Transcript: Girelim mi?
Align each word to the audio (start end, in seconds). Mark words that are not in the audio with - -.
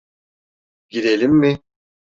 Girelim 0.89 1.31
mi? 1.31 1.61